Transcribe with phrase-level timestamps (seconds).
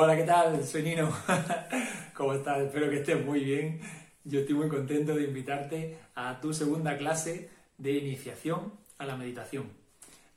[0.00, 0.64] Hola, ¿qué tal?
[0.64, 1.12] Soy Nino.
[2.14, 2.60] ¿Cómo estás?
[2.60, 3.80] Espero que estés muy bien.
[4.22, 9.72] Yo estoy muy contento de invitarte a tu segunda clase de iniciación a la meditación.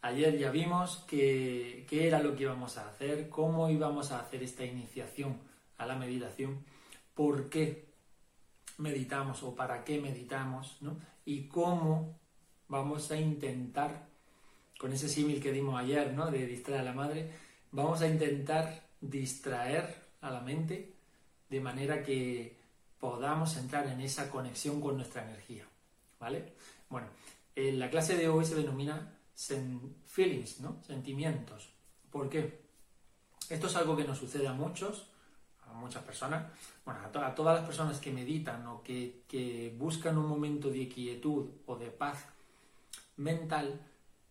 [0.02, 4.66] Ayer ya vimos qué era lo que íbamos a hacer, cómo íbamos a hacer esta
[4.66, 5.38] iniciación
[5.78, 6.66] a la meditación,
[7.14, 7.86] por qué
[8.80, 10.98] meditamos o para qué meditamos, ¿no?
[11.24, 12.20] y cómo
[12.68, 14.08] vamos a intentar,
[14.80, 16.32] con ese símil que dimos ayer, ¿no?
[16.32, 17.30] de distraer a la madre,
[17.72, 20.94] vamos a intentar distraer a la mente
[21.50, 22.56] de manera que
[23.00, 25.66] podamos entrar en esa conexión con nuestra energía.
[26.20, 26.54] ¿Vale?
[26.88, 27.08] Bueno,
[27.56, 29.18] en la clase de hoy se denomina
[30.06, 30.82] feelings, ¿no?
[30.86, 31.70] Sentimientos.
[32.12, 32.62] ¿Por qué?
[33.50, 35.08] Esto es algo que nos sucede a muchos,
[35.68, 36.52] a muchas personas,
[36.86, 41.76] bueno, a, todas las personas que meditan o que, buscan un momento de quietud o
[41.76, 42.26] de paz
[43.18, 43.82] mental,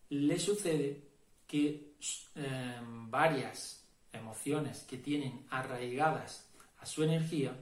[0.09, 1.03] les sucede
[1.45, 1.95] que
[2.35, 2.79] eh,
[3.09, 3.80] varias
[4.13, 6.47] emociones que tienen arraigadas
[6.79, 7.55] a su energía,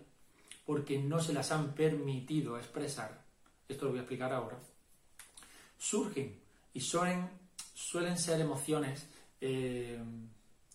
[0.65, 3.23] porque no se las han permitido expresar,
[3.67, 4.59] esto lo voy a explicar ahora,
[5.77, 6.39] surgen
[6.73, 7.29] y suelen,
[7.73, 9.07] suelen ser emociones
[9.41, 9.99] eh,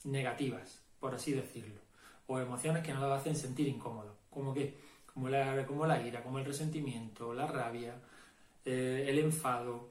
[0.04, 1.80] negativas, por así decirlo,
[2.26, 4.76] o emociones que nos hacen sentir incómodos, como que,
[5.12, 7.94] como la, como la ira, como el resentimiento, la rabia,
[8.64, 9.88] eh, el enfado,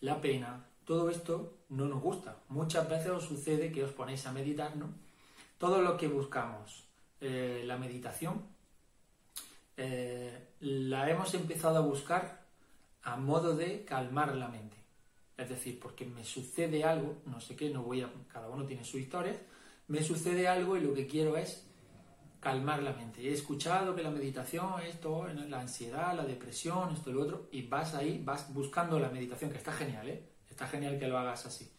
[0.00, 2.36] la pena, todo esto no nos gusta.
[2.48, 4.88] Muchas veces os sucede que os ponéis a meditar, ¿no?
[5.60, 6.88] Todo lo que buscamos,
[7.20, 8.46] eh, la meditación,
[9.76, 12.46] eh, la hemos empezado a buscar
[13.02, 14.78] a modo de calmar la mente.
[15.36, 18.84] Es decir, porque me sucede algo, no sé qué, no voy a, cada uno tiene
[18.84, 19.36] su historia,
[19.88, 21.66] me sucede algo y lo que quiero es
[22.40, 23.28] calmar la mente.
[23.28, 27.94] He escuchado que la meditación, esto, la ansiedad, la depresión, esto lo otro, y vas
[27.94, 30.24] ahí, vas buscando la meditación, que está genial, ¿eh?
[30.48, 31.70] Está genial que lo hagas así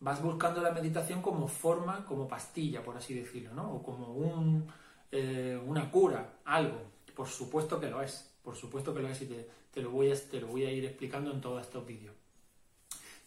[0.00, 3.74] vas buscando la meditación como forma, como pastilla, por así decirlo, ¿no?
[3.74, 4.66] O como un,
[5.12, 6.80] eh, una cura, algo.
[7.14, 9.26] Por supuesto que lo es, por supuesto que lo es y
[9.72, 12.14] te, lo voy a, te lo voy a ir explicando en todos estos vídeos.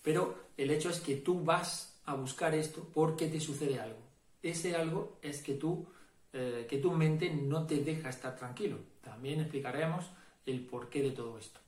[0.02, 4.00] Pero el hecho es que tú vas a buscar esto porque te sucede algo.
[4.42, 5.86] Ese algo es que, tú,
[6.34, 8.78] eh, que tu mente no te deja estar tranquilo.
[9.02, 10.06] También explicaremos
[10.46, 11.60] el porqué de todo esto.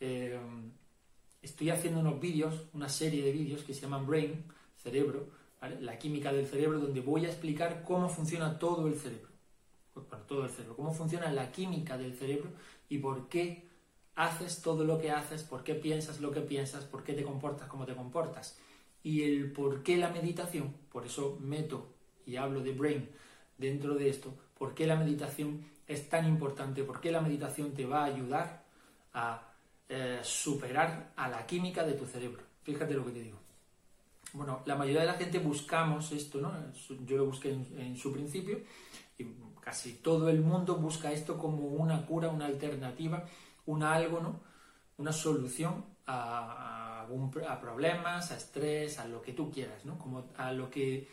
[0.00, 0.38] Eh,
[1.42, 4.44] estoy haciendo unos vídeos, una serie de vídeos que se llaman Brain,
[4.82, 5.28] cerebro,
[5.80, 9.28] la química del cerebro, donde voy a explicar cómo funciona todo el cerebro.
[9.94, 12.50] Bueno, todo el cerebro, cómo funciona la química del cerebro
[12.88, 13.68] y por qué
[14.14, 17.68] haces todo lo que haces, por qué piensas lo que piensas, por qué te comportas
[17.68, 18.58] como te comportas.
[19.02, 21.92] Y el por qué la meditación, por eso meto
[22.24, 23.08] y hablo de Brain
[23.58, 27.84] dentro de esto, por qué la meditación es tan importante, por qué la meditación te
[27.84, 28.64] va a ayudar
[29.12, 29.51] a
[29.94, 32.42] eh, superar a la química de tu cerebro.
[32.62, 33.38] Fíjate lo que te digo.
[34.32, 36.50] Bueno, la mayoría de la gente buscamos esto, ¿no?
[37.04, 38.58] Yo lo busqué en, su principio
[39.18, 39.26] y
[39.60, 43.26] casi todo el mundo busca esto como una cura, una alternativa,
[43.66, 44.40] una algo, ¿no?
[44.96, 47.06] Una solución a,
[47.60, 49.98] problemas, a estrés, a lo que tú quieras, ¿no?
[49.98, 51.06] Como a lo que,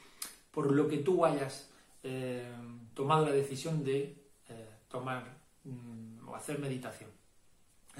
[0.52, 1.70] por lo que tú hayas
[2.02, 2.50] eh,
[2.94, 4.16] tomado la decisión de
[4.48, 5.36] eh, tomar
[5.66, 7.19] mm, o hacer meditación.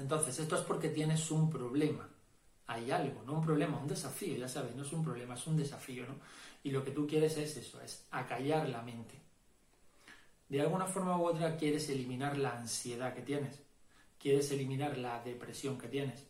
[0.00, 2.08] Entonces, esto es porque tienes un problema.
[2.66, 5.56] Hay algo, no un problema, un desafío, ya sabes, no es un problema, es un
[5.56, 6.14] desafío, ¿no?
[6.62, 9.14] Y lo que tú quieres es eso, es acallar la mente.
[10.48, 13.58] De alguna forma u otra quieres eliminar la ansiedad que tienes,
[14.18, 16.24] quieres eliminar la depresión que tienes,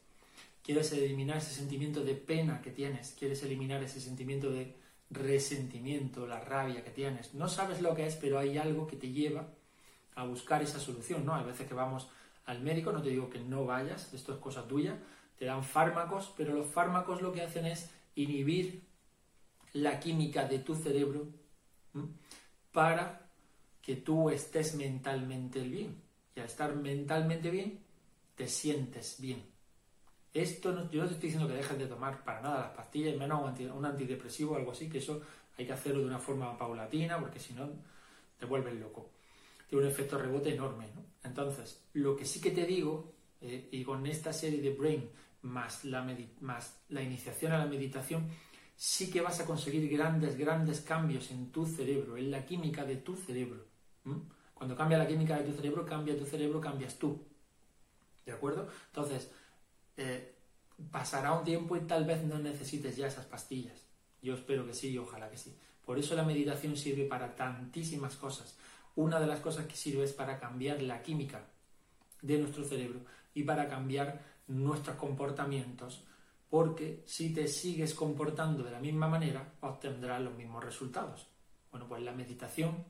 [0.63, 4.77] quieres eliminar ese sentimiento de pena que tienes, quieres eliminar ese sentimiento de
[5.11, 7.35] resentimiento, la rabia que tienes.
[7.35, 9.49] No sabes lo que es, pero hay algo que te lleva
[10.15, 11.35] a buscar esa solución, ¿no?
[11.35, 12.09] Hay veces que vamos
[12.51, 14.99] al médico, no te digo que no vayas, esto es cosa tuya,
[15.39, 18.83] te dan fármacos, pero los fármacos lo que hacen es inhibir
[19.73, 21.29] la química de tu cerebro
[22.73, 23.31] para
[23.81, 26.03] que tú estés mentalmente bien.
[26.35, 27.79] Y al estar mentalmente bien,
[28.35, 29.45] te sientes bien.
[30.35, 33.17] Esto no, yo no te estoy diciendo que dejes de tomar para nada las pastillas,
[33.17, 35.23] menos un antidepresivo o algo así, que eso
[35.57, 37.71] hay que hacerlo de una forma paulatina, porque si no,
[38.39, 39.20] te vuelves loco
[39.71, 40.89] tiene un efecto rebote enorme.
[40.95, 41.05] ¿no?
[41.23, 45.09] Entonces, lo que sí que te digo, eh, y con esta serie de Brain
[45.43, 46.07] más la,
[46.41, 48.29] más la iniciación a la meditación,
[48.77, 52.97] sí que vas a conseguir grandes, grandes cambios en tu cerebro, en la química de
[52.97, 53.65] tu cerebro.
[54.55, 57.25] Cuando cambia la química de tu cerebro, cambia tu cerebro, cambias tú.
[58.27, 58.69] ¿De acuerdo?
[58.89, 59.31] Entonces,
[59.97, 60.35] eh,
[60.91, 63.87] pasará un tiempo y tal vez no necesites ya esas pastillas.
[64.21, 65.57] Yo espero que sí y ojalá que sí.
[65.85, 68.57] Por eso la meditación sirve para tantísimas cosas
[68.97, 71.45] una de las cosas que sirve es para cambiar la química
[72.23, 73.01] de nuestro cerebro
[73.35, 76.05] y para cambiar nuestros comportamientos,
[76.49, 81.29] porque si te sigues comportando de la misma manera, obtendrás los mismos resultados.
[81.71, 82.85] Bueno, pues la meditación,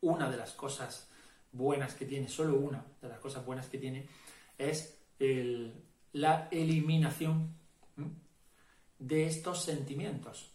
[0.00, 1.08] una de las cosas
[1.52, 4.08] buenas que tiene, solo una de las cosas buenas que tiene,
[4.58, 4.98] es
[6.12, 7.54] la eliminación
[8.98, 10.50] de estos sentimientos.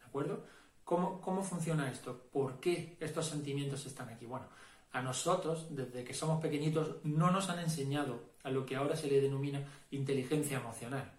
[0.00, 0.44] ¿De acuerdo?
[0.86, 2.16] ¿Cómo, ¿Cómo funciona esto?
[2.30, 4.24] ¿Por qué estos sentimientos están aquí?
[4.24, 4.46] Bueno,
[4.92, 9.08] a nosotros, desde que somos pequeñitos, no nos han enseñado a lo que ahora se
[9.08, 11.10] le denomina inteligencia emocional,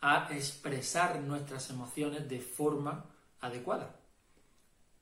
[0.00, 3.06] a expresar nuestras emociones de forma
[3.40, 3.96] adecuada.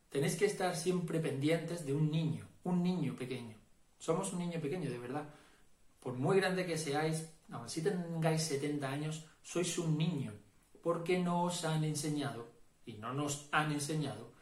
[0.08, 3.58] Tenéis que estar siempre pendientes de un niño, un niño pequeño.
[3.98, 5.28] Somos un niño pequeño, de verdad.
[6.00, 10.32] Por muy grande que seáis, aun si tengáis 70 años, sois un niño,
[10.80, 12.53] porque no os han enseñado,
[12.86, 14.32] y no nos han enseñado,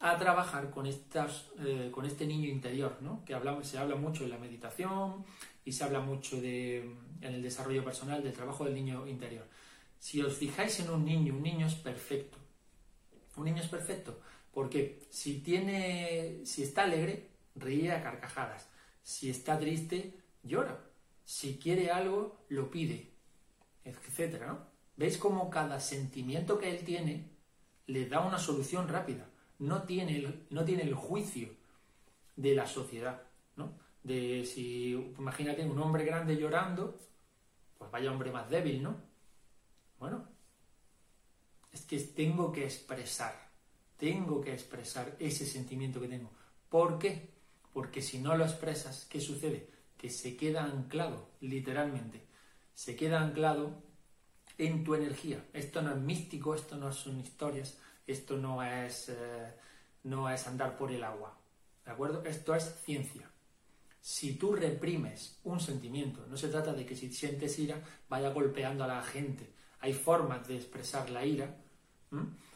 [0.00, 3.24] a trabajar con, estas, eh, con este niño interior, ¿no?
[3.24, 5.24] que se habla mucho en la meditación
[5.64, 6.78] y se habla mucho de,
[7.20, 9.46] en el desarrollo personal del trabajo del niño interior.
[9.98, 12.36] Si os fijáis en un niño, un niño es perfecto.
[13.36, 14.20] Un niño es perfecto
[14.54, 18.68] porque si, tiene, si está alegre, ríe a carcajadas.
[19.02, 20.14] Si está triste,
[20.44, 20.80] llora.
[21.24, 23.10] Si quiere algo, lo pide,
[23.84, 24.42] etc.
[24.46, 24.58] ¿no?
[24.96, 27.33] ¿Veis cómo cada sentimiento que él tiene
[27.86, 29.28] le da una solución rápida?
[29.58, 31.48] no tiene el, no tiene el juicio
[32.36, 33.22] de la sociedad,
[33.56, 33.78] ¿no?
[34.02, 36.98] De si, imagínate, un hombre grande llorando,
[37.78, 38.96] pues vaya hombre más débil, ¿no?
[39.98, 40.26] Bueno,
[41.72, 43.34] es que tengo que expresar,
[43.96, 46.30] tengo que expresar ese sentimiento que tengo.
[46.68, 47.30] ¿Por qué?
[47.72, 49.70] Porque si no lo expresas, ¿qué sucede?
[49.96, 52.26] Que se queda anclado, literalmente.
[52.74, 53.82] Se queda anclado
[54.58, 55.44] en tu energía.
[55.52, 59.54] Esto no es místico, esto no son historias, esto no es, eh,
[60.04, 61.36] no es andar por el agua.
[61.84, 62.22] ¿De acuerdo?
[62.24, 63.30] Esto es ciencia.
[64.00, 68.84] Si tú reprimes un sentimiento, no se trata de que si sientes ira vaya golpeando
[68.84, 69.50] a la gente.
[69.80, 71.56] Hay formas de expresar la ira,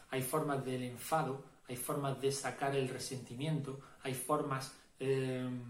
[0.09, 5.61] hay formas del enfado, hay formas de sacar el resentimiento, hay formas em,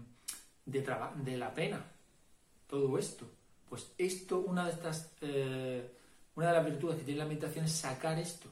[0.64, 1.84] de, de, la pena.
[2.66, 3.30] Todo esto.
[3.68, 5.90] Pues esto, una de estas, eh,
[6.40, 8.48] una de las virtudes que tiene la meditación es sacar esto.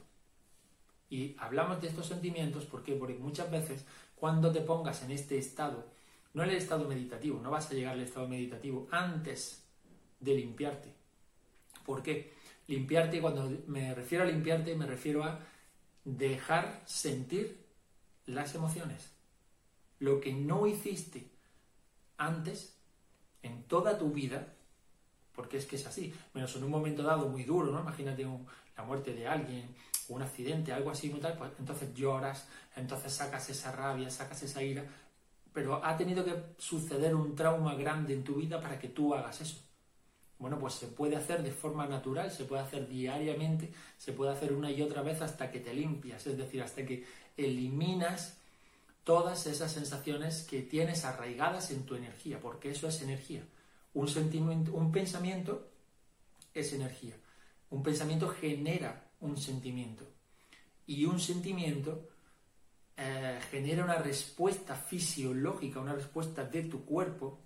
[1.09, 3.83] Y hablamos de estos sentimientos porque muchas veces
[4.13, 5.87] cuando te pongas en este estado,
[6.35, 9.63] no en el estado meditativo, no vas a llegar al estado meditativo antes
[10.19, 10.93] de limpiarte.
[11.83, 12.31] ¿Por qué?
[12.67, 15.39] Limpiarte, cuando me refiero a limpiarte, me refiero a
[16.05, 17.65] dejar sentir
[18.27, 19.09] las emociones.
[19.97, 21.31] Lo que no hiciste
[22.17, 22.77] antes,
[23.41, 24.53] en toda tu vida,
[25.39, 27.79] porque es que es así, menos en un momento dado muy duro, ¿no?
[27.79, 28.27] Imagínate
[28.75, 29.73] la muerte de alguien,
[30.09, 31.23] un accidente, algo así, pues
[31.57, 32.45] entonces lloras,
[32.75, 34.83] entonces sacas esa rabia, sacas esa ira,
[35.53, 39.39] pero ha tenido que suceder un trauma grande en tu vida para que tú hagas
[39.39, 39.61] eso.
[40.39, 44.51] Bueno, pues se puede hacer de forma natural, se puede hacer diariamente, se puede hacer
[44.51, 47.05] una y otra vez hasta que te limpias, es decir, hasta que
[47.37, 48.37] eliminas
[49.05, 53.43] todas esas sensaciones que tienes arraigadas en tu energía, porque eso es energía.
[53.99, 55.73] Un sentimiento, un pensamiento
[56.53, 57.17] es energía.
[57.69, 60.07] Un pensamiento genera un sentimiento.
[60.87, 62.07] Y un sentimiento
[62.95, 67.41] eh, genera una respuesta fisiológica, una respuesta de tu cuerpo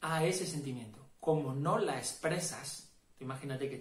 [0.00, 1.10] a ese sentimiento.
[1.20, 3.76] Como no la expresas, imagínate que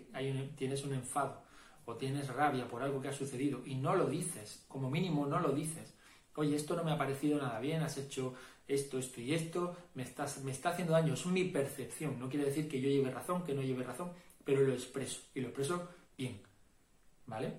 [0.58, 1.44] tienes un enfado
[1.86, 5.40] o tienes rabia por algo que ha sucedido y no lo dices, como mínimo no
[5.40, 5.94] lo dices.
[6.38, 8.36] Oye, esto no me ha parecido nada bien, has hecho
[8.68, 12.20] esto, esto y esto, me, estás, me está haciendo daño, es mi percepción.
[12.20, 14.12] No quiere decir que yo lleve razón, que no lleve razón,
[14.46, 16.40] pero lo expreso y lo expreso bien.
[17.26, 17.54] ¿Vale?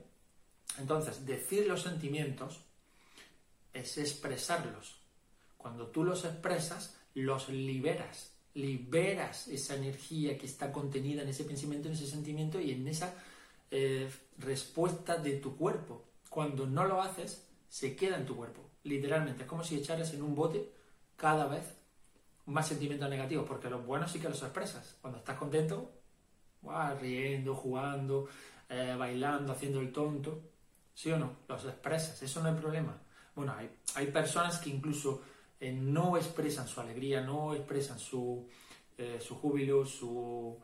[0.79, 2.61] Entonces, decir los sentimientos
[3.73, 5.01] es expresarlos.
[5.57, 8.33] Cuando tú los expresas, los liberas.
[8.55, 13.13] Liberas esa energía que está contenida en ese pensamiento, en ese sentimiento y en esa
[13.73, 14.09] eh,
[14.39, 16.05] respuesta de tu cuerpo.
[16.31, 18.68] Cuando no lo haces, se queda en tu cuerpo.
[18.89, 20.73] Literalmente, es como si echaras en un bote
[21.17, 21.77] cada vez
[22.47, 24.97] más sentimientos negativos, porque los buenos sí que los expresas.
[25.01, 25.91] Cuando estás contento,
[27.01, 28.29] riendo, jugando,
[28.69, 30.41] eh, bailando, haciendo el tonto,
[30.95, 31.37] ¿sí o no?
[31.49, 32.97] Los expresas, eso no hay problema.
[33.35, 35.23] Bueno, hay, hay personas que incluso
[35.61, 38.49] eh, no expresan su alegría, no expresan su,
[38.97, 40.57] eh, su júbilo, su,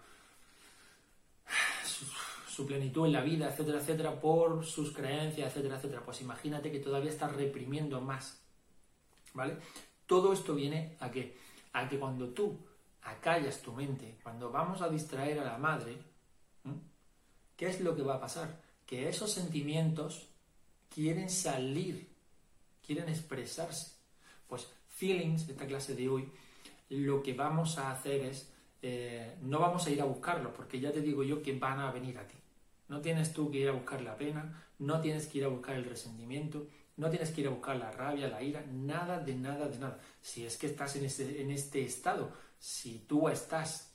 [2.62, 6.02] plenitud en la vida, etcétera, etcétera, por sus creencias, etcétera, etcétera.
[6.04, 8.40] Pues imagínate que todavía estás reprimiendo más,
[9.32, 9.56] ¿vale?
[10.06, 11.36] Todo esto viene a que,
[11.72, 12.58] a que cuando tú
[13.02, 15.96] acallas tu mente, cuando vamos a distraer a la madre,
[17.56, 18.60] ¿qué es lo que va a pasar?
[18.86, 20.28] Que esos sentimientos
[20.94, 22.08] quieren salir,
[22.86, 23.96] quieren expresarse.
[24.46, 26.30] Pues feelings, esta clase de hoy,
[26.90, 28.50] lo que vamos a hacer es,
[28.82, 31.90] eh, no vamos a ir a buscarlos, porque ya te digo yo que van a
[31.90, 32.36] venir a ti.
[32.88, 35.76] No tienes tú que ir a buscar la pena, no tienes que ir a buscar
[35.76, 39.68] el resentimiento, no tienes que ir a buscar la rabia, la ira, nada de nada
[39.68, 40.00] de nada.
[40.20, 43.94] Si es que estás en este, en este estado, si tú estás,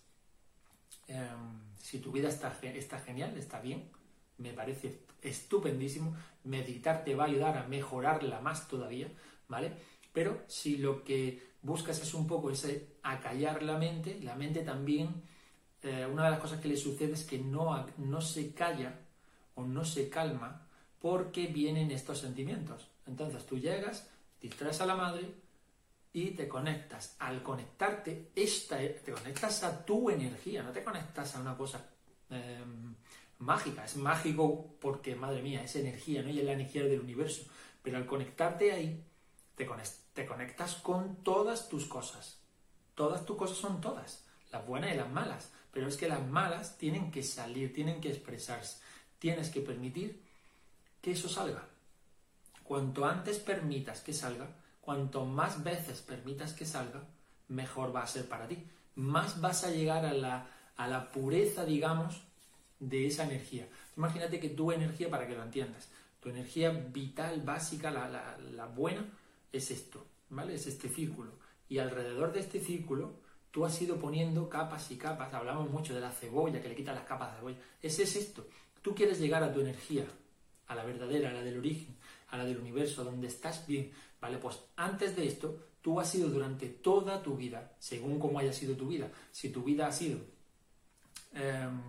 [1.08, 3.90] em, si tu vida está, está genial, está bien,
[4.38, 9.12] me parece estupendísimo, meditar te va a ayudar a mejorarla más todavía,
[9.48, 9.74] ¿vale?
[10.14, 15.24] Pero si lo que buscas es un poco ese acallar la mente, la mente también,
[15.84, 19.00] eh, una de las cosas que le sucede es que no, no se calla
[19.56, 20.68] o no se calma
[21.00, 22.88] porque vienen estos sentimientos.
[23.08, 24.10] Entonces tú llegas,
[24.42, 25.34] distraes a la madre
[26.14, 27.16] y te conectas.
[27.20, 31.86] Al conectarte, esta, te conectas a tu energía, no te conectas a una cosa
[32.30, 32.96] em,
[33.40, 33.86] mágica.
[33.86, 36.30] Es mágico porque, madre mía, es energía, ¿no?
[36.30, 37.44] Y es la energía del universo.
[37.82, 39.04] Pero al conectarte ahí,
[39.56, 39.68] te,
[40.14, 42.42] te conectas con todas tus cosas.
[42.96, 45.54] Todas tus cosas son todas, las buenas y las malas.
[45.72, 48.78] Pero es que las malas tienen que salir, tienen que expresarse.
[49.20, 50.22] Tienes que permitir
[51.02, 51.68] que eso salga.
[52.64, 54.48] Cuanto antes permitas que salga,
[54.82, 57.04] cuanto más veces permitas que salga,
[57.48, 58.64] mejor va a ser para ti.
[58.96, 62.22] Más vas a llegar a la, a la pureza, digamos,
[62.80, 63.68] de esa energía.
[63.98, 68.66] Imagínate que tu energía, para que lo entiendas, tu energía vital, básica, la, la, la
[68.66, 69.06] buena,
[69.52, 70.56] es esto, ¿vale?
[70.56, 71.32] Es este círculo.
[71.68, 73.14] Y alrededor de este círculo,
[73.52, 75.34] tú has ido poniendo capas y capas.
[75.34, 77.58] Hablamos mucho de la cebolla, que le quita las capas de cebolla.
[77.82, 78.48] Ese es esto.
[78.82, 80.06] Tú quieres llegar a tu energía,
[80.68, 81.96] a la verdadera, a la del origen,
[82.30, 83.92] a la del universo, donde estás bien,
[84.22, 84.38] ¿vale?
[84.38, 88.76] Pues antes de esto, tú has sido durante toda tu vida, según cómo haya sido
[88.76, 90.20] tu vida, si tu vida ha sido
[91.34, 91.82] em,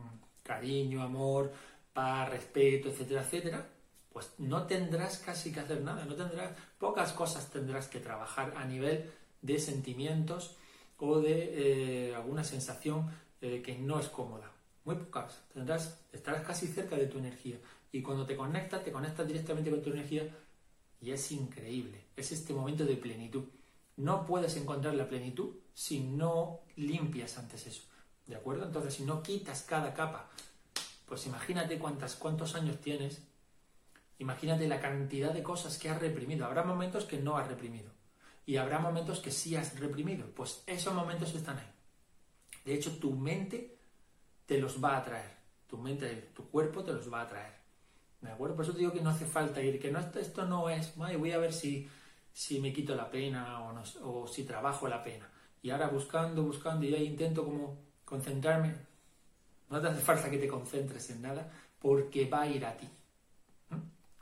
[0.43, 1.53] cariño, amor,
[1.93, 3.69] paz, respeto, etcétera, etcétera,
[4.13, 8.65] pues no tendrás casi que hacer nada, no tendrás, pocas cosas tendrás que trabajar a
[8.65, 9.11] nivel
[9.43, 10.57] de sentimientos
[11.01, 14.53] o de eh, alguna sensación eh, que no es cómoda.
[14.85, 15.43] Muy pocas.
[15.53, 17.59] Tendrás, estarás casi cerca de tu energía.
[17.93, 20.29] Y cuando te conectas, te conectas directamente con tu energía
[21.01, 22.05] y es increíble.
[22.17, 23.45] Es este momento de plenitud.
[23.97, 27.83] No puedes encontrar la plenitud si no limpias antes eso.
[28.27, 28.67] ¿De acuerdo?
[28.67, 30.31] Entonces, si no quitas cada capa,
[31.07, 33.23] pues imagínate cuántas, cuántos años tienes,
[34.19, 36.47] imagínate la cantidad de cosas que has reprimido.
[36.47, 38.00] Habrá momentos que no has reprimido
[38.51, 40.27] y habrá momentos que sí has reprimido.
[40.35, 41.71] Pues esos momentos están ahí.
[42.65, 43.79] De hecho, tu mente
[44.45, 45.37] te los va a traer.
[45.69, 47.55] Tu mente, tu cuerpo te los va a traer.
[48.21, 48.57] ¿De acuerdo?
[48.57, 51.31] Por eso te digo que no hace falta ir, que no, esto no es, voy
[51.31, 51.89] a ver si,
[52.33, 55.31] si me quito la pena o, no, o si trabajo la pena.
[55.63, 58.75] Y ahora buscando, buscando, y ahí intento como concentrarme.
[59.69, 62.89] No te hace falta que te concentres en nada porque va a ir a ti.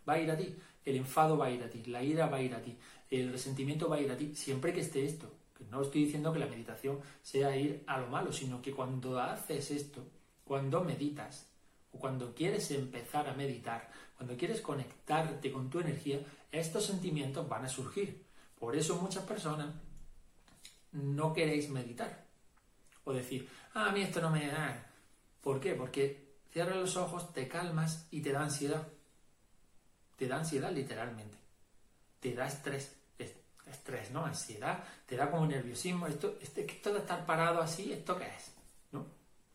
[0.06, 0.54] Va a ir a ti.
[0.84, 2.76] El enfado va a ir a ti, la ira va a ir a ti,
[3.10, 5.30] el resentimiento va a ir a ti, siempre que esté esto.
[5.70, 9.70] No estoy diciendo que la meditación sea ir a lo malo, sino que cuando haces
[9.70, 10.04] esto,
[10.44, 11.46] cuando meditas,
[11.92, 16.20] o cuando quieres empezar a meditar, cuando quieres conectarte con tu energía,
[16.50, 18.24] estos sentimientos van a surgir.
[18.58, 19.74] Por eso muchas personas
[20.92, 22.24] no queréis meditar.
[23.04, 24.90] O decir, ah, a mí esto no me da.
[25.40, 25.74] ¿Por qué?
[25.74, 28.88] Porque cierras los ojos, te calmas y te da ansiedad.
[30.18, 31.38] Te da ansiedad literalmente.
[32.20, 32.94] Te da estrés.
[33.70, 34.24] Estrés, ¿no?
[34.24, 36.06] Ansiedad, te da como nerviosismo.
[36.06, 38.52] Esto, este, esto de estar parado así, ¿esto qué es?
[38.92, 39.06] ¿No?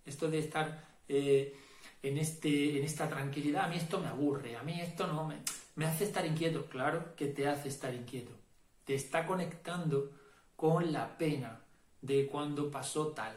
[0.05, 1.57] Esto de estar eh,
[2.03, 5.37] en, este, en esta tranquilidad, a mí esto me aburre, a mí esto no me,
[5.75, 6.67] me hace estar inquieto.
[6.67, 8.31] Claro que te hace estar inquieto.
[8.85, 10.11] Te está conectando
[10.55, 11.59] con la pena
[12.01, 13.35] de cuando pasó tal.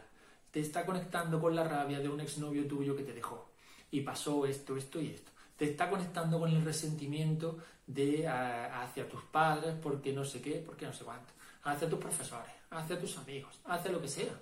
[0.51, 3.49] Te está conectando con la rabia de un exnovio tuyo que te dejó.
[3.91, 5.33] Y pasó esto, esto y esto.
[5.57, 10.87] Te está conectando con el resentimiento de hacia tus padres porque no sé qué, porque
[10.87, 11.33] no sé cuánto.
[11.65, 14.39] Hacia tus profesores, hacia tus amigos, hacia lo que sea.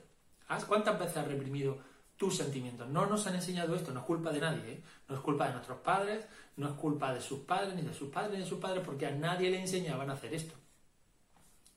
[0.67, 1.79] ¿Cuántas veces has reprimido
[2.17, 2.89] tus sentimientos.
[2.89, 4.83] No nos han enseñado esto, no es culpa de nadie, ¿eh?
[5.09, 6.25] no es culpa de nuestros padres,
[6.57, 9.07] no es culpa de sus padres, ni de sus padres, ni de sus padres, porque
[9.07, 10.55] a nadie le enseñaban a hacer esto.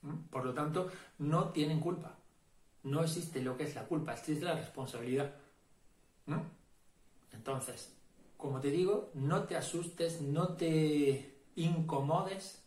[0.02, 0.28] ¿Mm?
[0.30, 2.14] Por lo tanto, no tienen culpa.
[2.84, 5.34] No existe lo que es la culpa, existe la responsabilidad.
[6.26, 6.38] ¿Mm?
[7.32, 7.92] Entonces,
[8.38, 12.62] como te digo, no te asustes, no te incomodes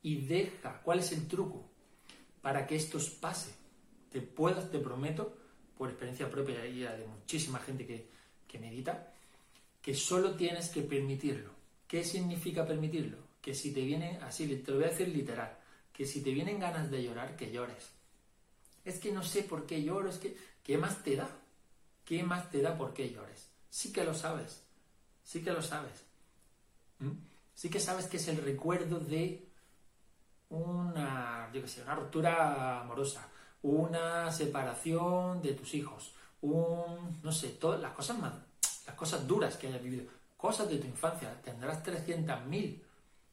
[0.00, 0.80] y deja.
[0.82, 1.68] ¿Cuál es el truco
[2.40, 3.52] para que esto pase?
[4.10, 5.36] Te puedo, te prometo,
[5.76, 8.08] por experiencia propia y de muchísima gente que,
[8.46, 9.12] que medita,
[9.82, 11.50] que solo tienes que permitirlo.
[11.88, 13.18] ¿Qué significa permitirlo?
[13.40, 15.58] Que si te viene, así te lo voy a decir literal,
[15.92, 17.90] que si te vienen ganas de llorar, que llores.
[18.84, 21.28] Es que no sé por qué lloro, es que, ¿qué más te da?
[22.04, 23.50] ¿Qué más te da por qué llores?
[23.68, 24.67] Sí que lo sabes,
[25.28, 26.06] sí que lo sabes.
[27.00, 27.10] ¿Mm?
[27.54, 29.46] Sí que sabes que es el recuerdo de
[30.48, 33.28] una, yo qué sé, una ruptura amorosa,
[33.62, 38.32] una separación de tus hijos, un, no sé, todas las cosas más,
[38.86, 40.04] las cosas duras que hayas vivido.
[40.38, 41.42] cosas de tu infancia.
[41.42, 42.80] Tendrás 300.000,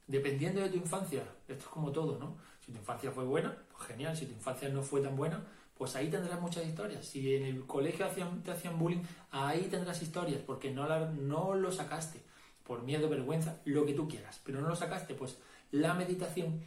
[0.07, 1.23] dependiendo de tu infancia.
[1.47, 2.35] Esto es como todo, ¿no?
[2.59, 4.17] Si tu infancia fue buena, pues genial.
[4.17, 5.45] Si tu infancia no fue tan buena,
[5.77, 7.05] pues ahí tendrás muchas historias.
[7.05, 8.07] Si en el colegio
[8.43, 12.21] te hacían bullying, ahí tendrás historias, porque no, no lo sacaste,
[12.63, 15.37] por miedo, vergüenza, lo que tú quieras, pero no lo sacaste, pues
[15.71, 16.61] la meditación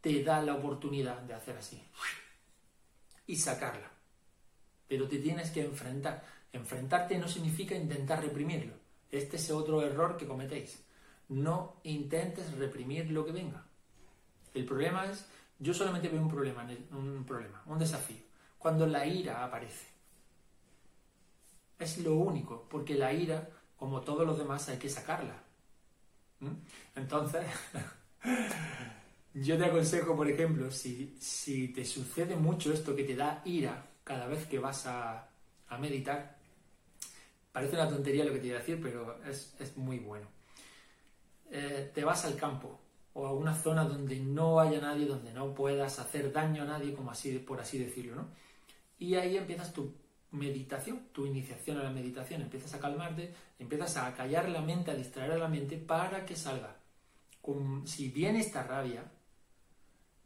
[0.00, 1.82] te da la oportunidad de hacer así
[3.26, 3.90] y sacarla.
[4.88, 6.24] Pero te tienes que enfrentar.
[6.52, 8.74] Enfrentarte no significa intentar reprimirlo.
[9.10, 10.84] Este es otro error que cometéis.
[11.28, 13.64] No intentes reprimir lo que venga.
[14.54, 15.26] El problema es,
[15.58, 18.25] yo solamente veo un problema, un problema, un desafío,
[18.66, 19.86] cuando la ira aparece.
[21.78, 25.40] Es lo único, porque la ira, como todos los demás, hay que sacarla.
[26.40, 26.50] ¿Mm?
[26.96, 27.46] Entonces,
[29.34, 33.86] yo te aconsejo, por ejemplo, si, si, te sucede mucho esto que te da ira
[34.02, 35.28] cada vez que vas a,
[35.68, 36.36] a meditar,
[37.52, 40.26] parece una tontería lo que te voy a decir, pero es, es muy bueno.
[41.52, 42.80] Eh, te vas al campo
[43.14, 46.94] o a una zona donde no haya nadie, donde no puedas hacer daño a nadie,
[46.94, 48.46] como así, por así decirlo, ¿no?
[48.98, 49.94] Y ahí empiezas tu
[50.30, 54.94] meditación, tu iniciación a la meditación, empiezas a calmarte, empiezas a callar la mente, a
[54.94, 56.76] distraer a la mente para que salga.
[57.84, 59.04] si viene esta rabia,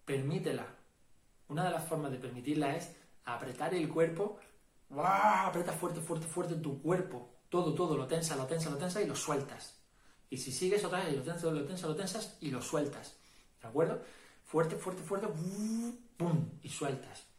[0.04, 0.66] permítela.
[1.48, 4.38] Una de las formas de permitirla es apretar el cuerpo,
[4.90, 5.04] ¡Wow!
[5.46, 9.06] apretas fuerte, fuerte, fuerte tu cuerpo, todo, todo, lo tensa, lo tensa, lo tensa y
[9.06, 9.78] lo sueltas.
[10.28, 13.16] Y si sigues otra vez lo tensas, lo tensas, lo tensas y lo sueltas.
[13.62, 14.02] ¿De acuerdo?
[14.44, 15.28] Fuerte, fuerte, fuerte,
[16.16, 16.50] ¡pum!
[16.62, 17.29] y sueltas.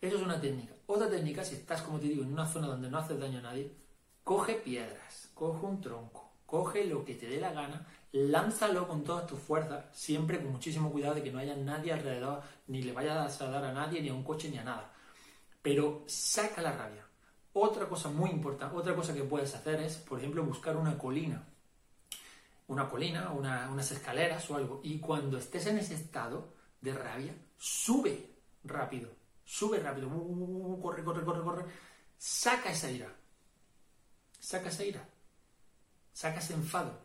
[0.00, 0.74] Eso es una técnica.
[0.86, 3.42] Otra técnica, si estás, como te digo, en una zona donde no haces daño a
[3.42, 3.70] nadie,
[4.24, 9.26] coge piedras, coge un tronco, coge lo que te dé la gana, lánzalo con todas
[9.26, 13.40] tus fuerzas, siempre con muchísimo cuidado de que no haya nadie alrededor, ni le vayas
[13.42, 14.90] a dar a nadie, ni a un coche, ni a nada.
[15.60, 17.06] Pero saca la rabia.
[17.52, 21.46] Otra cosa muy importante, otra cosa que puedes hacer es, por ejemplo, buscar una colina.
[22.68, 24.80] Una colina, unas escaleras o algo.
[24.82, 28.30] Y cuando estés en ese estado de rabia, sube
[28.64, 29.19] rápido
[29.50, 30.08] sube rápido,
[30.80, 31.64] corre, corre, corre, corre,
[32.16, 33.12] saca esa ira,
[34.38, 35.08] saca esa ira,
[36.12, 37.00] saca ese enfado.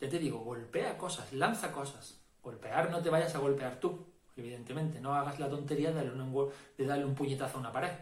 [0.00, 2.20] Ya te digo, golpea cosas, lanza cosas.
[2.42, 4.04] Golpear no te vayas a golpear tú,
[4.36, 5.00] evidentemente.
[5.00, 7.92] No hagas la tontería de darle un, de darle un puñetazo a una pared.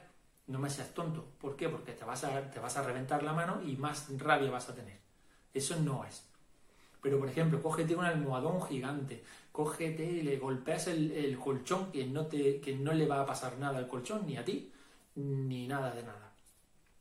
[0.47, 1.25] No me seas tonto.
[1.39, 1.69] ¿Por qué?
[1.69, 4.75] Porque te vas, a, te vas a reventar la mano y más rabia vas a
[4.75, 4.99] tener.
[5.53, 6.27] Eso no es.
[7.05, 12.25] Pero, por ejemplo, cógete un almohadón gigante, cógete y le golpeas el, colchón que no,
[12.25, 14.73] te, que no le va a pasar nada al colchón, ni a ti,
[15.17, 16.33] ni nada de nada.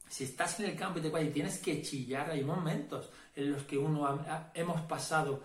[0.10, 3.63] Si estás en el campo y te y tienes que chillar, hay momentos en los
[3.63, 5.42] que uno hemos pasado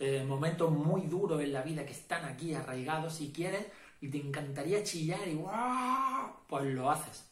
[0.00, 3.64] eh, momentos muy duros en la vida que están aquí arraigados, si quieres,
[4.00, 6.32] y te encantaría chillar y ¡guau!
[6.48, 7.30] Pues lo haces.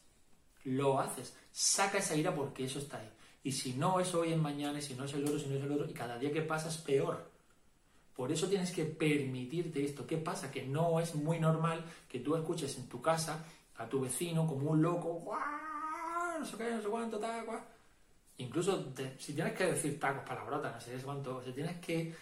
[0.63, 1.35] Lo haces.
[1.51, 3.09] Saca esa ira porque eso está ahí.
[3.43, 5.55] Y si no es hoy, en mañana, y si no es el otro, si no
[5.55, 7.29] es el otro, y cada día que pasa es peor.
[8.15, 10.05] Por eso tienes que permitirte esto.
[10.05, 10.51] ¿Qué pasa?
[10.51, 13.45] Que no es muy normal que tú escuches en tu casa
[13.77, 15.23] a tu vecino como un loco,
[16.37, 17.61] no sé qué, no sé cuánto, taco.
[18.37, 22.13] Incluso si tienes que decir tacos, palabrotas, no sé cuánto, si tienes que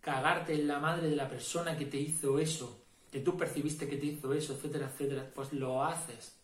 [0.00, 3.96] cagarte en la madre de la persona que te hizo eso, que tú percibiste que
[3.96, 6.36] te hizo eso, etcétera, etcétera, pues lo haces.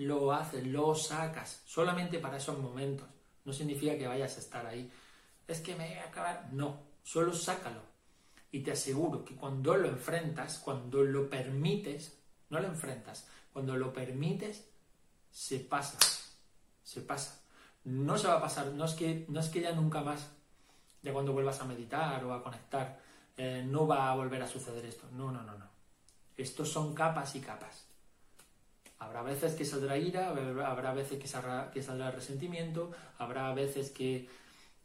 [0.00, 3.06] Lo haces, lo sacas, solamente para esos momentos.
[3.44, 4.90] No significa que vayas a estar ahí.
[5.46, 6.48] Es que me voy a acabar.
[6.52, 7.82] No, solo sácalo.
[8.50, 13.92] Y te aseguro que cuando lo enfrentas, cuando lo permites, no lo enfrentas, cuando lo
[13.92, 14.70] permites,
[15.30, 15.98] se pasa,
[16.82, 17.42] se pasa.
[17.84, 20.30] No se va a pasar, no es que, no es que ya nunca más,
[21.02, 22.98] ya cuando vuelvas a meditar o a conectar,
[23.36, 25.08] eh, no va a volver a suceder esto.
[25.12, 25.68] No, no, no, no.
[26.38, 27.89] Estos son capas y capas.
[29.00, 34.28] Habrá veces que saldrá ira, habrá veces que saldrá, que resentimiento, habrá veces que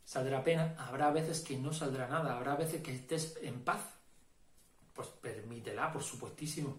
[0.05, 3.81] saldrá pena, habrá veces que no saldrá nada, habrá veces que estés en paz.
[4.93, 6.77] Pues permítela, por supuestísimo.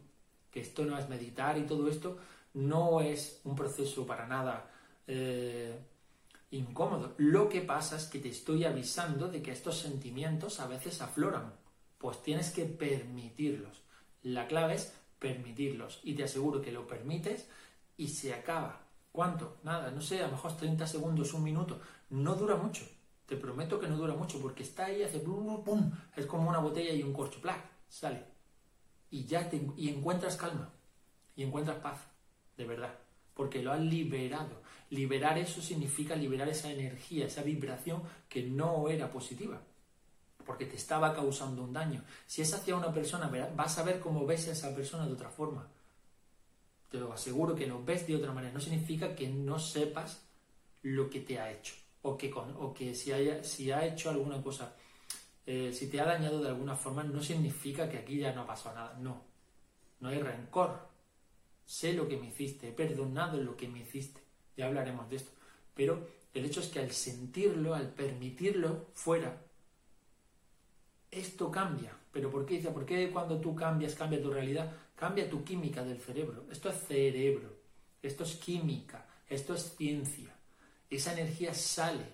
[0.50, 2.18] Que esto no es meditar y todo esto
[2.54, 4.70] no es un proceso para nada
[5.06, 5.78] eh,
[6.52, 7.14] incómodo.
[7.18, 11.52] Lo que pasa es que te estoy avisando de que estos sentimientos a veces afloran.
[11.98, 13.82] Pues tienes que permitirlos.
[14.22, 16.00] La clave es permitirlos.
[16.02, 17.48] Y te aseguro que lo permites
[17.96, 18.82] y se acaba.
[19.12, 19.58] ¿Cuánto?
[19.62, 21.80] Nada, no sé, a lo mejor 30 segundos, un minuto.
[22.10, 22.86] No dura mucho.
[23.26, 26.92] Te prometo que no dura mucho porque está ahí, hace pum, es como una botella
[26.92, 27.58] y un corcho, ¡plac!
[27.88, 28.22] sale.
[29.10, 30.72] Y ya te, y encuentras calma,
[31.34, 32.00] y encuentras paz,
[32.56, 32.94] de verdad,
[33.34, 34.62] porque lo has liberado.
[34.90, 39.60] Liberar eso significa liberar esa energía, esa vibración que no era positiva,
[40.46, 42.04] porque te estaba causando un daño.
[42.26, 45.28] Si es hacia una persona, vas a ver cómo ves a esa persona de otra
[45.28, 45.68] forma.
[46.88, 48.54] Te lo aseguro que lo ves de otra manera.
[48.54, 50.22] No significa que no sepas
[50.82, 51.74] lo que te ha hecho
[52.06, 53.40] o que, con, o que si, haya,
[53.76, 54.76] ha hecho alguna cosa,
[55.44, 58.46] eh, si te ha dañado de alguna forma, no significa que aquí ya no ha
[58.46, 58.98] pasado nada.
[59.00, 59.22] No,
[60.00, 60.88] no hay rencor.
[61.64, 64.20] Sé lo que me hiciste, he perdonado lo que me hiciste.
[64.56, 65.32] Ya hablaremos de esto.
[65.74, 69.42] Pero el hecho es que al sentirlo, al permitirlo fuera,
[71.18, 71.96] esto cambia.
[72.12, 72.58] ¿Pero por qué?
[72.58, 74.72] ¿por qué cuando tú cambias, cambia tu realidad?
[74.94, 76.46] Cambia tu química del cerebro.
[76.50, 77.56] Esto es cerebro.
[78.02, 79.06] Esto es química.
[79.28, 80.34] Esto es ciencia.
[80.88, 82.06] Esa energía sale,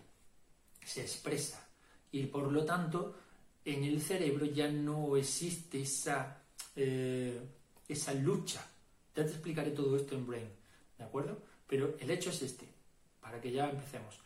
[0.85, 1.69] se expresa.
[2.11, 3.17] Y por lo tanto,
[3.65, 6.43] en el cerebro ya no existe esa,
[6.75, 7.41] eh,
[7.89, 8.67] esa lucha.
[9.15, 10.49] Ya te explicaré todo esto en Brain.
[10.97, 11.43] ¿De acuerdo?
[11.67, 12.67] Pero el hecho es este,
[13.21, 14.19] para que ya empecemos.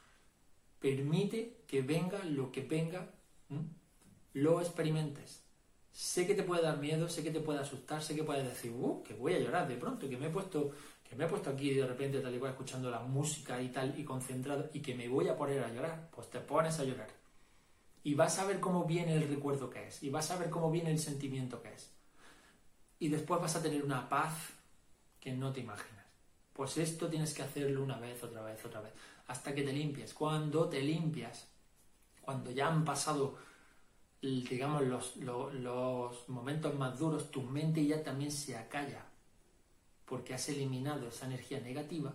[0.79, 3.11] Permite que venga lo que venga,
[4.37, 5.42] lo experimentes.
[5.92, 8.70] Sé que te puede dar miedo, sé que te puede asustar, sé que puedes decir,
[8.70, 10.72] uh, que voy a llorar de pronto, que me he puesto,
[11.03, 13.99] que me he puesto aquí de repente tal y cual escuchando la música y tal
[13.99, 16.11] y concentrado y que me voy a poner a llorar.
[16.14, 17.09] Pues te pones a llorar.
[18.05, 20.70] Y vas a ver cómo viene el recuerdo que es, y vas a ver cómo
[20.70, 21.90] viene el sentimiento que es.
[22.99, 24.35] Y después vas a tener una paz
[25.18, 26.05] que no te imaginas.
[26.53, 28.92] Pues esto tienes que hacerlo una vez, otra vez, otra vez,
[29.29, 30.12] hasta que te limpies.
[30.12, 31.49] Cuando te limpias,
[32.20, 33.46] cuando ya han pasado
[34.27, 39.05] digamos, los, los, momentos más duros, tu mente ya también se acalla,
[40.05, 42.15] porque has eliminado esa energía negativa,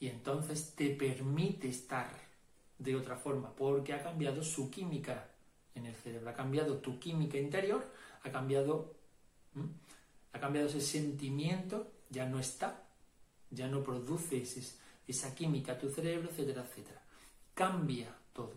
[0.00, 2.10] y entonces te permite estar
[2.78, 5.28] de otra forma, porque ha cambiado su química
[5.74, 7.86] en el cerebro, ha cambiado tu química interior,
[8.24, 8.96] ha cambiado,
[10.32, 12.82] ha cambiado ese sentimiento, ya no está,
[13.50, 14.42] ya no produce
[15.06, 17.02] esa química tu cerebro, etcétera, etcétera.
[17.54, 18.54] Cambia todo.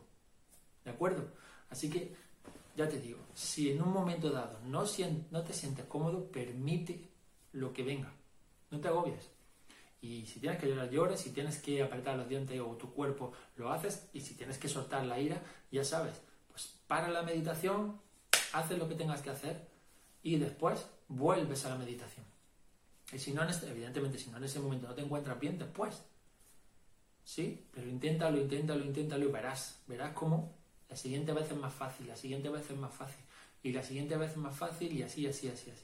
[0.83, 1.44] ¿De acuerdo?
[1.69, 2.15] Así que,
[2.75, 4.83] ya te digo, si en un momento dado no,
[5.31, 7.09] no te sientes cómodo, permite
[7.53, 8.13] lo que venga.
[8.71, 9.31] No te agobies.
[10.01, 11.19] Y si tienes que llorar, llores.
[11.19, 14.07] Si tienes que apretar los dientes o tu cuerpo, lo haces.
[14.13, 16.21] Y si tienes que soltar la ira, ya sabes.
[16.49, 17.99] Pues para la meditación,
[18.53, 19.67] haces lo que tengas que hacer
[20.21, 22.25] y después vuelves a la meditación.
[23.11, 26.03] Y si no, evidentemente, si no en ese momento no te encuentras bien, después.
[27.23, 29.83] Sí, pero inténtalo, inténtalo, inténtalo y verás.
[29.87, 30.55] Verás cómo
[30.95, 33.19] la siguiente vez es más fácil, la siguiente vez es más fácil,
[33.63, 35.83] y la siguiente vez es más fácil, y así, así, así, así.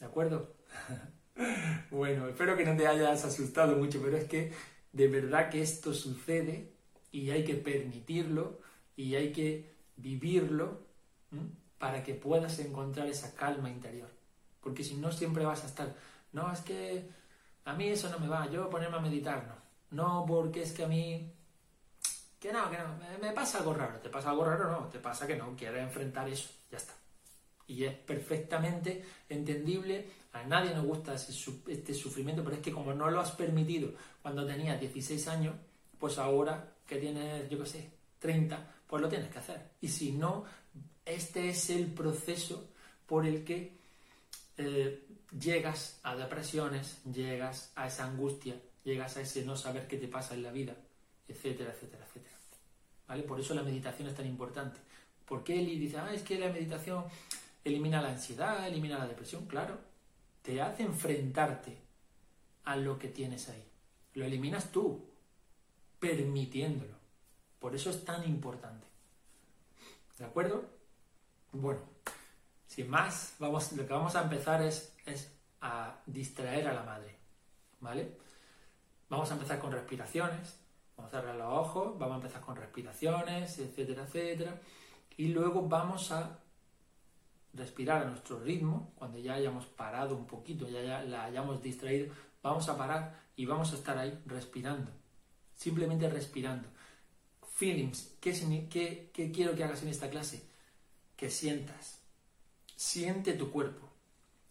[0.00, 0.54] ¿De acuerdo?
[1.90, 4.54] bueno, espero que no te hayas asustado mucho, pero es que
[4.90, 6.72] de verdad que esto sucede
[7.12, 8.58] y hay que permitirlo
[8.96, 10.80] y hay que vivirlo
[11.78, 14.08] para que puedas encontrar esa calma interior.
[14.62, 15.94] Porque si no, siempre vas a estar,
[16.32, 17.06] no, es que
[17.66, 19.64] a mí eso no me va, yo ponerme a meditar, no.
[19.90, 21.33] No, porque es que a mí
[22.44, 23.98] que no, que no, me, pasa algo raro.
[24.00, 24.70] ¿Te pasa algo raro?
[24.70, 26.92] No, te pasa que no quieres enfrentar eso, ya está.
[27.66, 33.10] Y es perfectamente entendible, a nadie nos gusta este sufrimiento, pero es que como no
[33.10, 35.54] lo has permitido cuando tenías 16 años,
[35.98, 39.70] pues ahora que tienes, yo qué sé, 30, pues lo tienes que hacer.
[39.80, 40.44] Y si no,
[41.02, 42.68] este es el proceso
[43.06, 43.72] por el que
[44.58, 50.08] eh, llegas a depresiones, llegas a esa angustia, llegas a ese no saber qué te
[50.08, 50.76] pasa en la vida,
[51.26, 52.03] etcétera, etcétera, etcétera.
[53.08, 53.22] ¿Vale?
[53.22, 54.80] Por eso la meditación es tan importante.
[55.26, 57.04] ¿Por qué Eli dice, ah, es que la meditación
[57.64, 59.46] elimina la ansiedad, elimina la depresión?
[59.46, 59.78] Claro,
[60.42, 61.78] te hace enfrentarte
[62.64, 63.64] a lo que tienes ahí.
[64.14, 65.04] Lo eliminas tú,
[65.98, 66.94] permitiéndolo.
[67.58, 68.86] Por eso es tan importante.
[70.18, 70.64] ¿De acuerdo?
[71.52, 71.80] Bueno,
[72.66, 77.16] sin más, vamos, lo que vamos a empezar es, es a distraer a la madre.
[77.80, 78.16] ¿Vale?
[79.08, 80.58] Vamos a empezar con respiraciones,
[80.96, 84.60] Vamos a cerrar los ojos, vamos a empezar con respiraciones, etcétera, etcétera.
[85.16, 86.38] Y luego vamos a
[87.54, 92.68] respirar a nuestro ritmo, cuando ya hayamos parado un poquito, ya, la hayamos distraído, vamos
[92.68, 94.90] a parar y vamos a estar ahí respirando,
[95.54, 96.68] simplemente respirando.
[97.54, 100.42] Feelings, ¿qué, qué, qué quiero que hagas en esta clase?
[101.16, 102.00] Que sientas,
[102.74, 103.88] siente tu cuerpo,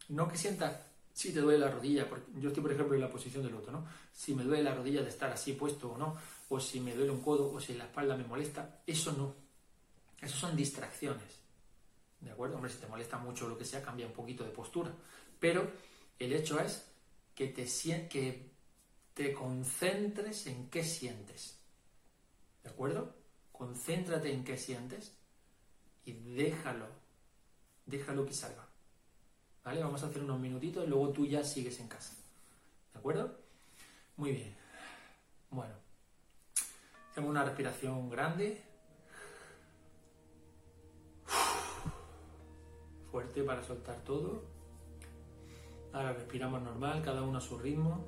[0.08, 0.80] no que sientas
[1.14, 3.72] si te duele la rodilla, porque yo estoy por ejemplo en la posición del otro,
[3.72, 3.86] ¿no?
[4.12, 6.16] Si me duele la rodilla de estar así puesto o no,
[6.50, 9.34] o si me duele un codo, o si la espalda me molesta, eso no.
[10.22, 11.40] Eso son distracciones.
[12.22, 12.56] ¿De acuerdo?
[12.56, 14.92] Hombre, si te molesta mucho lo que sea, cambia un poquito de postura.
[15.40, 15.70] Pero
[16.20, 16.86] el hecho es
[17.36, 17.66] que te,
[18.08, 18.52] que
[19.14, 21.58] te concentres en qué sientes.
[22.64, 23.14] ¿De acuerdo?
[23.52, 25.14] Concéntrate en qué sientes
[26.06, 26.88] y déjalo,
[27.86, 28.68] déjalo que salga.
[29.64, 29.82] ¿Vale?
[29.82, 32.14] Vamos a hacer unos minutitos y luego tú ya sigues en casa.
[32.94, 33.38] ¿De acuerdo?
[34.18, 34.56] Muy bien.
[35.50, 35.83] Bueno.
[37.14, 38.60] Hacemos una respiración grande.
[43.12, 44.42] Fuerte para soltar todo.
[45.92, 48.04] Ahora respiramos normal, cada uno a su ritmo.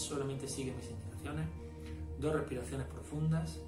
[0.00, 1.46] Solamente sigue mis indicaciones,
[2.18, 3.60] dos respiraciones profundas,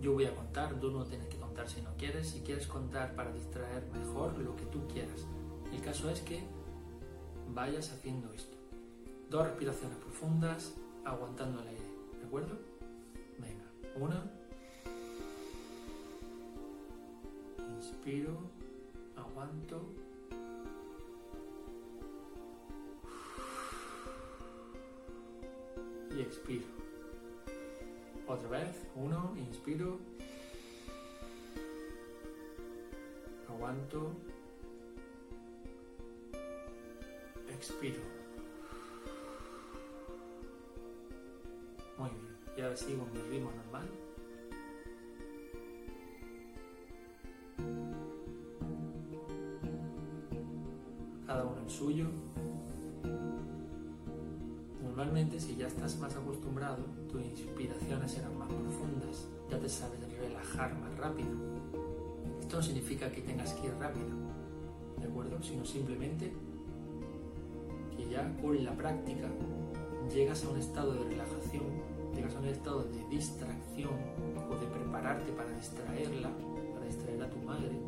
[0.00, 3.14] yo voy a contar, tú no tienes que contar si no quieres, si quieres contar
[3.14, 5.26] para distraer mejor, lo que tú quieras.
[5.72, 6.42] El caso es que
[7.54, 8.56] vayas haciendo esto.
[9.28, 11.84] Dos respiraciones profundas, aguantando el aire,
[12.18, 12.58] ¿de acuerdo?
[13.38, 13.64] Venga,
[13.96, 14.24] una.
[17.76, 18.38] Inspiro,
[19.16, 19.82] aguanto.
[26.20, 26.66] Y expiro.
[28.26, 29.98] Otra vez, uno, inspiro.
[33.48, 34.12] Aguanto.
[37.48, 38.00] Expiro.
[41.96, 42.36] Muy bien.
[42.54, 43.88] Y ahora sigo mi ritmo normal.
[55.20, 56.78] Si ya estás más acostumbrado,
[57.10, 61.28] tus inspiraciones serán más profundas, ya te sabes relajar más rápido.
[62.40, 64.08] Esto no significa que tengas que ir rápido,
[64.98, 65.42] ¿de acuerdo?
[65.42, 66.32] Sino simplemente
[67.94, 69.28] que ya con la práctica
[70.10, 71.64] llegas a un estado de relajación,
[72.14, 73.92] llegas a un estado de distracción
[74.50, 76.30] o de prepararte para distraerla,
[76.72, 77.78] para distraer a tu madre,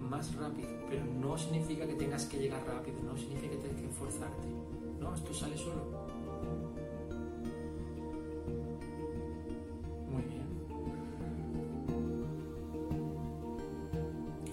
[0.00, 0.68] más rápido.
[0.90, 4.75] Pero no significa que tengas que llegar rápido, no significa que tengas que esforzarte.
[5.06, 5.84] No, esto sale solo.
[10.10, 10.42] Muy bien.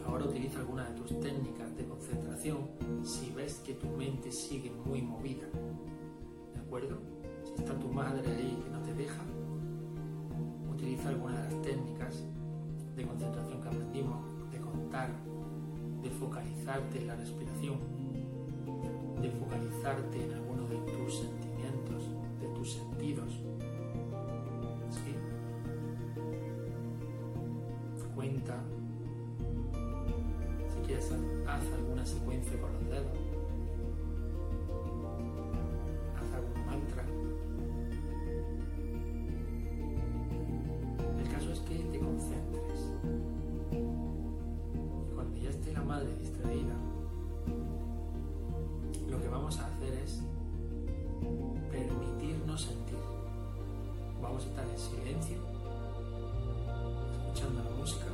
[0.05, 2.69] Ahora utiliza alguna de tus técnicas de concentración
[3.03, 5.47] si ves que tu mente sigue muy movida.
[6.53, 6.99] ¿De acuerdo?
[7.43, 9.23] Si está tu madre ahí que no te deja,
[10.71, 12.23] utiliza alguna de las técnicas
[12.95, 15.09] de concentración que aprendimos, de contar,
[16.03, 17.79] de focalizarte en la respiración,
[19.21, 22.03] de focalizarte en alguno de tus sentimientos,
[22.41, 23.39] de tus sentidos.
[24.89, 25.15] ¿Sí?
[28.15, 28.61] Cuenta.
[30.69, 31.11] Si quieres,
[31.47, 33.17] haz alguna secuencia con los dedos.
[36.15, 37.03] Haz algún mantra.
[41.19, 42.91] El caso es que te concentres.
[45.15, 46.52] Cuando ya esté la madre distraída,
[52.57, 52.97] sentir.
[54.21, 55.37] Vamos a estar en silencio,
[57.17, 58.05] escuchando la música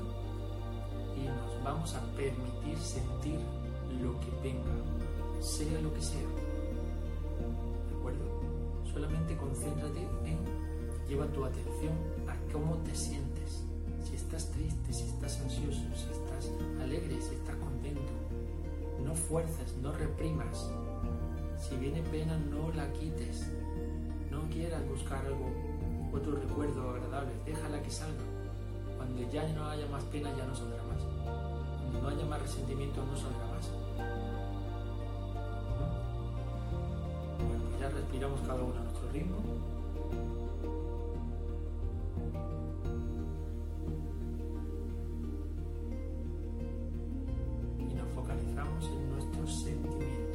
[1.15, 3.39] y nos vamos a permitir sentir
[4.01, 4.73] lo que venga,
[5.39, 6.27] sea lo que sea.
[7.89, 8.25] ¿De acuerdo?
[8.91, 10.39] Solamente concéntrate en,
[11.07, 11.93] lleva tu atención
[12.27, 13.63] a cómo te sientes.
[14.03, 18.11] Si estás triste, si estás ansioso, si estás alegre, si estás contento.
[19.03, 20.69] No fuerces, no reprimas.
[21.59, 23.51] Si viene pena, no la quites.
[24.51, 25.49] Quieras buscar algo,
[26.11, 27.31] otro recuerdo agradable.
[27.45, 28.23] Déjala que salga.
[28.97, 31.01] Cuando ya no haya más pena, ya no saldrá más.
[31.03, 33.69] Cuando no haya más resentimiento, no saldrá más.
[37.47, 39.37] Bueno, ya respiramos cada uno a nuestro ritmo.
[47.79, 50.28] Y nos focalizamos en nuestros sentimientos.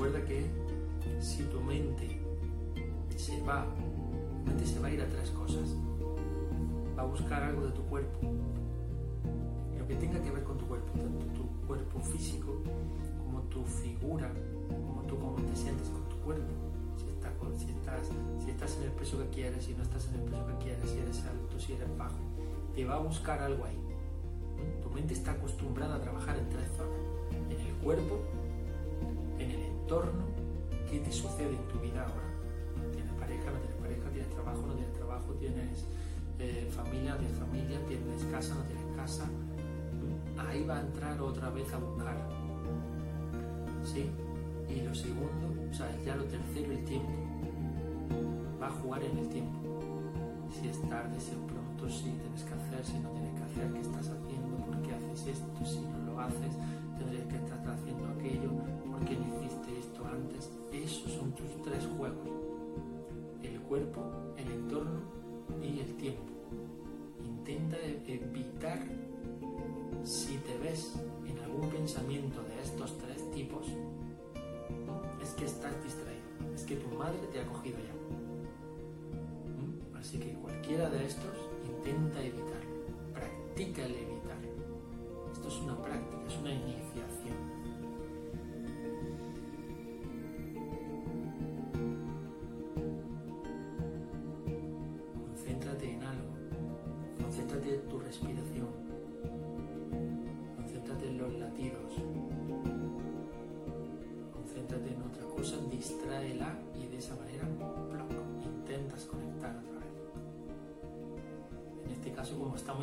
[0.00, 0.46] Recuerda que
[1.20, 2.08] si tu mente
[3.18, 5.76] se va, tu mente se va a ir a tres cosas.
[6.98, 8.18] Va a buscar algo de tu cuerpo,
[9.78, 12.62] lo que tenga que ver con tu cuerpo, tanto tu cuerpo físico
[13.18, 14.32] como tu figura,
[14.70, 16.48] como tú cómo te sientes con tu cuerpo.
[16.96, 18.08] Si, está con- si estás,
[18.42, 20.90] si estás en el peso que quieres, si no estás en el peso que quieres,
[20.90, 22.16] si eres alto, si eres bajo,
[22.74, 23.78] te va a buscar algo ahí.
[24.82, 28.20] Tu mente está acostumbrada a trabajar en tres zonas, en el cuerpo,
[29.90, 30.22] entorno
[30.88, 32.30] qué te sucede en tu vida ahora.
[32.92, 34.10] ¿Tienes pareja, no tienes pareja?
[34.10, 35.32] ¿Tienes trabajo, no tienes trabajo?
[35.34, 35.84] ¿Tienes
[36.38, 37.78] eh, familia, no tienes familia?
[37.88, 39.26] ¿Tienes casa, no tienes casa?
[40.38, 42.16] Ahí va a entrar otra vez a buscar.
[43.82, 44.10] ¿Sí?
[44.68, 47.10] Y lo segundo, o sea, ya lo tercero, el tiempo.
[48.62, 49.58] Va a jugar en el tiempo.
[50.54, 53.72] Si es tarde, si es pronto, si tienes que hacer, si no tienes que hacer,
[53.72, 56.54] qué estás haciendo, por qué haces esto, si no lo haces,
[56.96, 58.50] tendrías que estar haciendo aquello,
[58.86, 59.59] por qué no hiciste
[60.06, 60.50] antes.
[60.72, 62.28] Esos son tus tres juegos.
[63.42, 64.02] El cuerpo,
[64.36, 65.00] el entorno
[65.62, 66.22] y el tiempo.
[67.24, 68.78] Intenta evitar,
[70.04, 70.94] si te ves
[71.26, 73.66] en algún pensamiento de estos tres tipos,
[75.22, 77.94] es que estás distraído, es que tu madre te ha cogido ya.
[79.56, 79.96] ¿Mm?
[79.96, 81.36] Así que cualquiera de estos
[81.66, 82.84] intenta evitarlo,
[83.14, 84.38] practica el evitar.
[85.32, 87.49] Esto es una práctica, es una iniciación.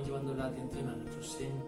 [0.04, 1.67] Llevando la atención a nuestro sentimiento,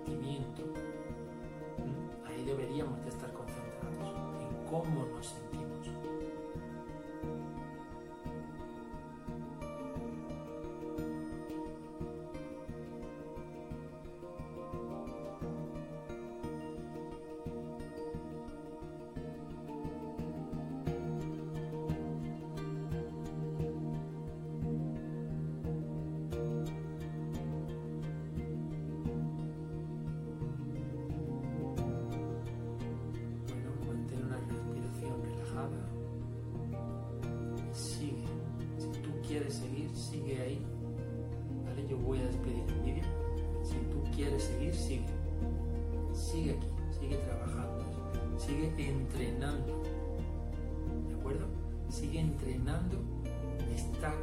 [48.49, 49.83] sigue entrenando.
[51.07, 51.45] ¿De acuerdo?
[51.89, 52.97] Sigue entrenando
[53.75, 54.13] esta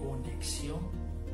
[0.00, 0.78] conexión,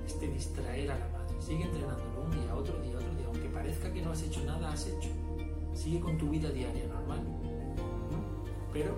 [0.07, 1.41] este distraer a la madre.
[1.41, 3.27] Sigue entrenándolo un día, otro día, otro día.
[3.27, 5.11] Aunque parezca que no has hecho nada, has hecho
[5.75, 7.21] sigue con tu vida diaria normal.
[7.23, 8.19] ¿no?
[8.73, 8.95] Pero,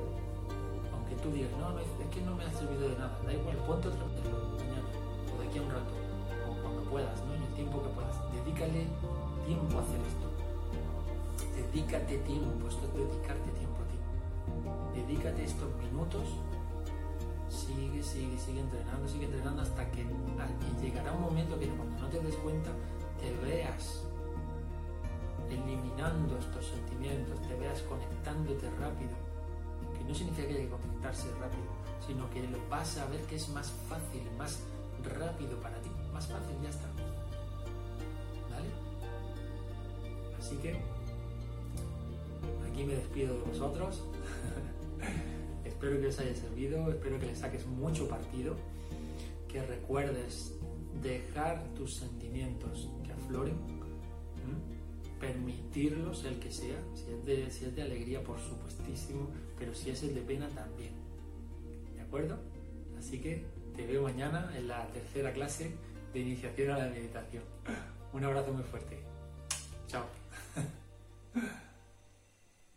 [0.92, 3.56] aunque tú digas, no, no, es que no me ha servido de nada, da igual,
[3.66, 4.88] ponte otra vez mañana,
[5.34, 5.92] o de aquí a un rato,
[6.48, 7.34] o cuando puedas, ¿no?
[7.34, 8.16] en el tiempo que puedas.
[8.32, 8.86] Dedícale
[9.46, 9.97] tiempo a hacer.
[11.72, 15.00] Dedícate tiempo, esto es dedicarte tiempo a ti.
[15.00, 16.24] Dedícate estos minutos,
[17.50, 20.06] sigue, sigue, sigue entrenando, sigue entrenando hasta que
[20.80, 22.70] llegará un momento que cuando no te des cuenta,
[23.20, 24.04] te veas
[25.50, 29.10] eliminando estos sentimientos, te veas conectándote rápido,
[29.96, 31.68] que no significa que haya que conectarse rápido,
[32.06, 34.60] sino que lo vas a ver que es más fácil, más
[35.04, 36.86] rápido para ti, más fácil, ya está.
[38.50, 38.68] ¿Vale?
[40.38, 40.97] Así que
[42.78, 44.04] aquí me despido de vosotros.
[45.64, 48.54] espero que os haya servido, espero que le saques mucho partido,
[49.48, 50.54] que recuerdes
[51.02, 53.56] dejar tus sentimientos que afloren.
[55.18, 59.90] permitirlos el que sea, si es, de, si es de alegría por supuestísimo, pero si
[59.90, 60.92] es el de pena también.
[61.96, 62.38] ¿De acuerdo?
[62.96, 65.72] Así que te veo mañana en la tercera clase
[66.12, 67.42] de iniciación a la meditación.
[68.12, 69.00] Un abrazo muy fuerte.
[69.88, 70.04] Chao.